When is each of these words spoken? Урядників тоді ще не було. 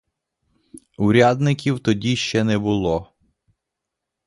Урядників 0.97 1.79
тоді 1.79 2.15
ще 2.15 2.43
не 2.43 2.57
було. 2.57 3.13